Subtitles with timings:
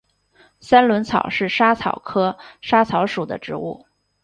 [0.59, 3.85] 三轮草是莎草科莎草属的植物。